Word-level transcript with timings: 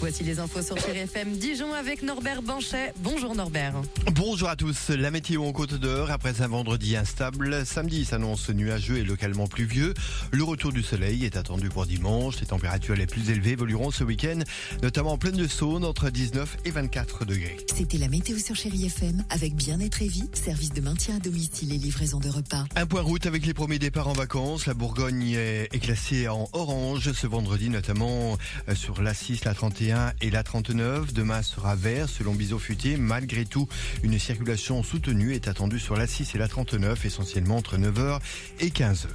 Voici 0.00 0.22
les 0.22 0.38
infos 0.38 0.62
sur 0.62 0.78
Chérie 0.78 1.00
FM 1.00 1.32
Dijon 1.38 1.74
avec 1.74 2.02
Norbert 2.02 2.40
Banchet. 2.40 2.92
Bonjour 2.98 3.34
Norbert. 3.34 3.74
Bonjour 4.12 4.48
à 4.48 4.54
tous. 4.54 4.90
La 4.90 5.10
météo 5.10 5.44
en 5.44 5.50
Côte 5.50 5.74
d'Or 5.74 6.12
après 6.12 6.40
un 6.40 6.46
vendredi 6.46 6.94
instable. 6.94 7.66
Samedi 7.66 8.04
s'annonce 8.04 8.48
nuageux 8.50 8.98
et 8.98 9.04
localement 9.04 9.48
pluvieux. 9.48 9.94
Le 10.30 10.44
retour 10.44 10.72
du 10.72 10.84
soleil 10.84 11.24
est 11.24 11.36
attendu 11.36 11.68
pour 11.68 11.84
dimanche. 11.84 12.38
Les 12.40 12.46
températures 12.46 12.94
les 12.94 13.06
plus 13.06 13.30
élevées 13.30 13.52
évolueront 13.52 13.90
ce 13.90 14.04
week-end, 14.04 14.38
notamment 14.84 15.12
en 15.12 15.18
pleine 15.18 15.36
de 15.36 15.48
Saône, 15.48 15.84
entre 15.84 16.10
19 16.10 16.58
et 16.64 16.70
24 16.70 17.24
degrés. 17.24 17.56
C'était 17.74 17.98
la 17.98 18.08
météo 18.08 18.38
sur 18.38 18.54
Chérie 18.54 18.86
FM 18.86 19.24
avec 19.30 19.56
Bien-être 19.56 20.00
et 20.02 20.08
Vie, 20.08 20.30
service 20.32 20.72
de 20.72 20.80
maintien 20.80 21.16
à 21.16 21.18
domicile 21.18 21.72
et 21.72 21.78
livraison 21.78 22.20
de 22.20 22.28
repas. 22.28 22.66
Un 22.76 22.86
point 22.86 23.02
route 23.02 23.26
avec 23.26 23.44
les 23.44 23.54
premiers 23.54 23.80
départs 23.80 24.06
en 24.06 24.12
vacances. 24.12 24.66
La 24.66 24.74
Bourgogne 24.74 25.32
est 25.32 25.82
classée 25.82 26.28
en 26.28 26.48
orange 26.52 27.10
ce 27.12 27.26
vendredi, 27.26 27.68
notamment 27.68 28.38
euh, 28.68 28.76
sur 28.76 29.02
l'A6, 29.02 29.44
la 29.44 29.54
31 29.54 29.87
et 30.20 30.30
la 30.30 30.42
39. 30.42 31.14
Demain 31.14 31.42
sera 31.42 31.74
vert 31.74 32.08
selon 32.08 32.34
Biseau. 32.34 32.60
Malgré 32.98 33.44
tout, 33.44 33.68
une 34.02 34.18
circulation 34.18 34.82
soutenue 34.82 35.34
est 35.34 35.48
attendue 35.48 35.78
sur 35.78 35.96
l'A6 35.96 36.34
et 36.34 36.38
la 36.38 36.48
39, 36.48 37.04
essentiellement 37.04 37.56
entre 37.56 37.78
9h 37.78 38.18
et 38.60 38.68
15h. 38.68 39.06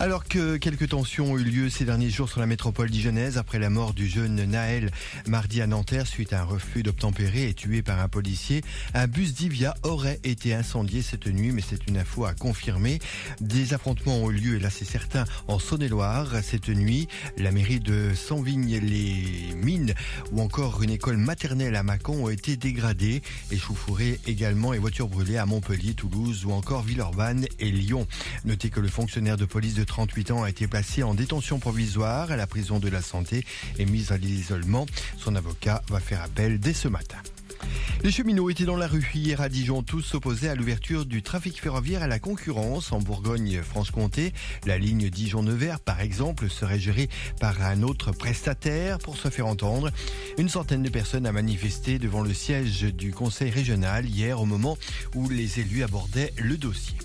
Alors 0.00 0.24
que 0.24 0.56
quelques 0.56 0.88
tensions 0.88 1.32
ont 1.32 1.38
eu 1.38 1.44
lieu 1.44 1.68
ces 1.68 1.84
derniers 1.84 2.08
jours 2.08 2.30
sur 2.30 2.40
la 2.40 2.46
métropole 2.46 2.88
dijonnaise 2.88 3.36
après 3.36 3.58
la 3.58 3.68
mort 3.68 3.92
du 3.92 4.08
jeune 4.08 4.42
Naël 4.46 4.90
mardi 5.26 5.60
à 5.60 5.66
Nanterre 5.66 6.06
suite 6.06 6.32
à 6.32 6.40
un 6.40 6.44
refus 6.44 6.82
d'obtempérer 6.82 7.48
et 7.50 7.52
tué 7.52 7.82
par 7.82 8.00
un 8.00 8.08
policier, 8.08 8.62
un 8.94 9.06
bus 9.06 9.34
d'Ivia 9.34 9.74
aurait 9.82 10.18
été 10.24 10.54
incendié 10.54 11.02
cette 11.02 11.26
nuit, 11.26 11.52
mais 11.52 11.60
c'est 11.60 11.86
une 11.86 11.98
info 11.98 12.24
à 12.24 12.32
confirmer. 12.32 12.98
Des 13.42 13.74
affrontements 13.74 14.16
ont 14.16 14.30
eu 14.30 14.36
lieu, 14.36 14.56
et 14.56 14.58
là 14.58 14.70
c'est 14.70 14.86
certain, 14.86 15.26
en 15.48 15.58
Saône-et-Loire 15.58 16.32
cette 16.42 16.70
nuit. 16.70 17.06
La 17.36 17.52
mairie 17.52 17.80
de 17.80 18.14
Sanvigne-les-Mines 18.14 19.92
ou 20.32 20.40
encore 20.40 20.82
une 20.82 20.90
école 20.90 21.18
maternelle 21.18 21.76
à 21.76 21.82
Mâcon 21.82 22.24
ont 22.24 22.30
été 22.30 22.56
dégradées. 22.56 23.20
Échauffourées 23.50 24.18
également 24.26 24.72
et 24.72 24.78
voitures 24.78 25.08
brûlées 25.08 25.36
à 25.36 25.44
Montpellier, 25.44 25.92
Toulouse 25.92 26.46
ou 26.46 26.52
encore 26.52 26.84
Villeurbanne 26.84 27.44
et 27.58 27.70
Lyon. 27.70 28.06
Notez 28.46 28.70
que 28.70 28.80
le 28.80 28.88
fonctionnaire 28.88 29.36
de 29.36 29.44
police 29.44 29.74
de 29.74 29.89
38 29.90 30.30
ans 30.30 30.44
a 30.44 30.50
été 30.50 30.68
placé 30.68 31.02
en 31.02 31.14
détention 31.14 31.58
provisoire 31.58 32.30
à 32.30 32.36
la 32.36 32.46
prison 32.46 32.78
de 32.78 32.88
la 32.88 33.02
santé 33.02 33.44
et 33.76 33.84
mis 33.86 34.12
à 34.12 34.18
l'isolement. 34.18 34.86
Son 35.18 35.34
avocat 35.34 35.82
va 35.88 35.98
faire 35.98 36.22
appel 36.22 36.60
dès 36.60 36.74
ce 36.74 36.86
matin. 36.86 37.18
Les 38.04 38.12
cheminots 38.12 38.50
étaient 38.50 38.64
dans 38.64 38.76
la 38.76 38.86
rue 38.86 39.10
hier 39.12 39.40
à 39.40 39.48
Dijon, 39.48 39.82
tous 39.82 40.02
s'opposaient 40.02 40.48
à 40.48 40.54
l'ouverture 40.54 41.06
du 41.06 41.22
trafic 41.22 41.60
ferroviaire 41.60 42.04
à 42.04 42.06
la 42.06 42.20
concurrence 42.20 42.92
en 42.92 43.00
Bourgogne-Franche-Comté. 43.00 44.32
La 44.64 44.78
ligne 44.78 45.10
Dijon-Nevers, 45.10 45.80
par 45.80 46.00
exemple, 46.00 46.48
serait 46.48 46.78
gérée 46.78 47.08
par 47.40 47.60
un 47.60 47.82
autre 47.82 48.12
prestataire 48.12 48.98
pour 48.98 49.16
se 49.16 49.28
faire 49.28 49.48
entendre. 49.48 49.90
Une 50.38 50.48
centaine 50.48 50.84
de 50.84 50.88
personnes 50.88 51.26
a 51.26 51.32
manifesté 51.32 51.98
devant 51.98 52.22
le 52.22 52.32
siège 52.32 52.82
du 52.82 53.10
conseil 53.10 53.50
régional 53.50 54.06
hier 54.06 54.40
au 54.40 54.46
moment 54.46 54.78
où 55.16 55.28
les 55.28 55.58
élus 55.58 55.82
abordaient 55.82 56.32
le 56.38 56.56
dossier. 56.56 56.96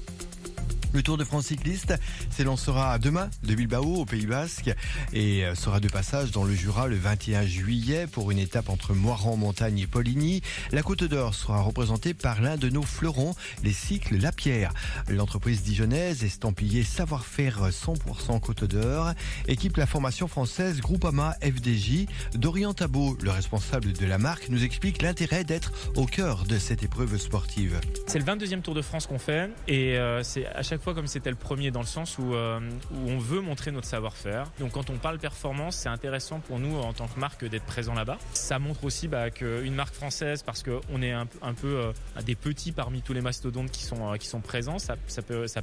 Le 0.96 1.04
Tour 1.04 1.18
de 1.18 1.26
France 1.26 1.48
cycliste 1.48 1.94
s'élancera 2.30 2.98
demain 3.00 3.30
de 3.44 3.54
Bilbao 3.54 3.96
au 3.96 4.06
Pays 4.06 4.26
Basque 4.26 4.74
et 5.12 5.44
euh, 5.44 5.54
sera 5.54 5.82
de 5.82 5.90
passage 5.90 6.32
dans 6.32 6.46
le 6.46 6.54
Jura 6.54 6.88
le 6.88 6.96
21 6.96 7.46
juillet 7.46 8.08
pour 8.08 8.32
une 8.32 8.40
étape 8.40 8.70
entre 8.70 8.94
Moiran, 8.94 9.36
Montagne 9.36 9.80
et 9.80 9.88
Poligny. 9.88 10.42
La 10.72 10.84
Côte 10.84 11.04
d'Or 11.04 11.36
sera 11.36 11.60
représentée 11.60 12.14
par 12.14 12.42
l'un 12.42 12.56
de 12.56 12.70
nos 12.70 12.82
fleurons, 12.82 13.36
les 13.62 13.74
cycles 13.74 14.16
La 14.16 14.32
Pierre. 14.32 14.72
L'entreprise 15.10 15.64
dijonnaise 15.64 16.24
estampillée 16.24 16.84
savoir-faire 16.84 17.68
100% 17.72 18.40
Côte 18.40 18.64
d'Or 18.64 19.12
équipe 19.50 19.76
la 19.76 19.88
formation 19.88 20.30
française 20.30 20.80
Groupama 20.80 21.36
FDJ. 21.42 22.06
Dorian 22.36 22.74
Tabot, 22.74 23.18
le 23.22 23.32
responsable 23.32 23.92
de 23.92 24.06
la 24.06 24.18
marque, 24.18 24.48
nous 24.48 24.64
explique 24.64 25.02
l'intérêt 25.02 25.44
d'être 25.44 25.74
au 25.98 26.06
cœur 26.06 26.46
de 26.46 26.58
cette 26.58 26.84
épreuve 26.84 27.18
sportive. 27.18 27.82
C'est 28.08 28.20
le 28.20 28.24
22e 28.24 28.62
Tour 28.62 28.76
de 28.76 28.82
France 28.82 29.08
qu'on 29.08 29.20
fait 29.20 29.50
et 29.68 29.98
euh, 29.98 30.24
c'est 30.24 30.46
à 30.46 30.64
chaque 30.64 30.84
comme 30.94 31.07
c'était 31.07 31.29
le 31.29 31.35
premier 31.35 31.72
dans 31.72 31.79
le 31.81 31.85
sens 31.85 32.18
où, 32.18 32.34
euh, 32.34 32.59
où 32.91 33.09
on 33.09 33.18
veut 33.18 33.41
montrer 33.41 33.72
notre 33.72 33.88
savoir-faire. 33.88 34.51
Donc 34.59 34.72
quand 34.73 34.90
on 34.90 34.97
parle 34.97 35.19
performance, 35.19 35.75
c'est 35.75 35.90
intéressant 35.90 36.40
pour 36.40 36.59
nous 36.59 36.75
en 36.78 36.94
tant 36.94 37.07
que 37.07 37.19
marque 37.19 37.46
d'être 37.46 37.66
présent 37.66 37.94
là-bas. 37.94 38.18
Ça 38.34 38.59
montre 38.59 38.84
aussi 38.84 39.07
bah, 39.07 39.29
qu'une 39.29 39.75
marque 39.75 39.94
française, 39.94 40.44
parce 40.44 40.63
qu'on 40.63 41.01
est 41.01 41.12
un, 41.12 41.25
peu 41.25 41.68
euh, 41.68 41.91
des 42.25 42.35
petits 42.35 42.72
parmi 42.72 43.01
tous 43.01 43.13
les 43.13 43.22
mastodontes 43.22 43.72
qui 43.72 43.84
sont, 43.84 44.13
euh, 44.13 44.40
présents, 44.44 44.78
ça, 44.79 44.95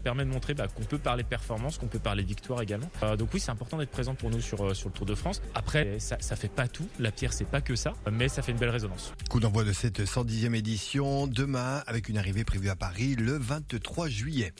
permet 0.03 0.25
de 0.25 0.31
montrer 0.31 0.55
bah, 0.55 0.67
qu'on 0.69 0.83
peut 0.83 0.99
parler 0.99 1.23
performance, 1.23 1.79
qu'on 1.79 1.87
peut 1.87 1.99
parler 1.99 2.23
victoire 2.23 2.63
également. 2.63 2.91
Donc 3.19 3.29
oui, 3.35 3.41
c'est 3.41 3.51
important 3.51 3.77
d'être 3.79 3.91
présent 3.91 4.15
pour 4.15 4.31
nous 4.31 4.41
sur, 4.41 4.75
sur 4.75 4.89
le 4.89 4.95
Tour 4.95 5.07
de 5.07 5.15
France. 5.15 5.43
Après, 5.55 5.99
ça, 5.99 6.17
ça 6.21 6.37
fait 6.37 6.49
pas 6.49 6.69
tout. 6.69 6.89
La 6.99 7.13
pierre, 7.13 7.33
c'est 7.33 7.45
pas 7.45 7.61
que 7.61 7.77
ça, 7.77 7.93
mais 8.11 8.29
ça 8.29 8.43
fait 8.43 8.53
une 8.53 8.59
belle 8.59 8.71
résonance. 8.71 9.13
Coup 9.29 9.41
d'envoi 9.41 9.65
de 9.65 9.73
cette 9.73 10.01
110e 10.01 10.55
édition 10.55 11.27
demain 11.27 11.83
avec 11.87 12.09
une 12.09 12.19
arrivée 12.19 12.45
prévue 12.45 12.69
à 12.69 12.77
Paris 12.77 13.15
le 13.17 13.39
23 13.39 14.09
juillet. 14.09 14.53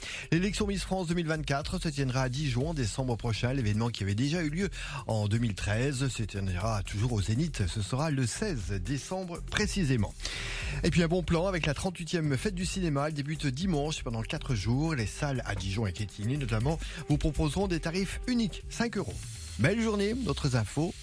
L'élection 0.53 0.67
Miss 0.67 0.83
France 0.83 1.07
2024 1.07 1.81
se 1.81 1.89
tiendra 1.89 2.21
à 2.21 2.29
Dijon 2.29 2.69
en 2.69 2.73
décembre 2.75 3.15
prochain. 3.15 3.53
L'événement 3.53 3.89
qui 3.89 4.03
avait 4.03 4.13
déjà 4.13 4.43
eu 4.43 4.51
lieu 4.51 4.69
en 5.07 5.27
2013 5.27 6.07
se 6.09 6.21
tiendra 6.21 6.83
toujours 6.83 7.13
au 7.13 7.21
Zénith. 7.23 7.63
Ce 7.67 7.81
sera 7.81 8.11
le 8.11 8.27
16 8.27 8.73
décembre 8.85 9.41
précisément. 9.49 10.13
Et 10.83 10.91
puis 10.91 11.01
un 11.01 11.07
bon 11.07 11.23
plan 11.23 11.47
avec 11.47 11.65
la 11.65 11.73
38e 11.73 12.37
fête 12.37 12.53
du 12.53 12.67
cinéma. 12.67 13.07
Elle 13.07 13.15
débute 13.15 13.47
dimanche 13.47 14.03
pendant 14.03 14.21
4 14.21 14.53
jours. 14.53 14.93
Les 14.93 15.07
salles 15.07 15.41
à 15.47 15.55
Dijon 15.55 15.87
et 15.87 15.91
Quétigny 15.91 16.37
notamment 16.37 16.77
vous 17.09 17.17
proposeront 17.17 17.67
des 17.67 17.79
tarifs 17.79 18.21
uniques, 18.27 18.63
5 18.69 18.97
euros. 18.97 19.15
Belle 19.57 19.81
journée, 19.81 20.13
d'autres 20.13 20.55
infos. 20.55 20.93